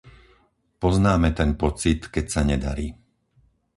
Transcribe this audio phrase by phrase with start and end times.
[0.83, 2.87] Poznáme ten pocit, keď sa nedarí.